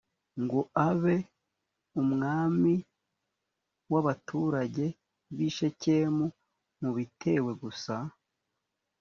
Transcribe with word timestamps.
ngo 0.43 0.59
abe 0.89 1.17
umwamig 2.01 2.83
w’abaturage 3.91 4.85
b’i 5.35 5.49
shekemu 5.57 6.25
mubitewe 6.79 7.51
gusa 7.61 7.95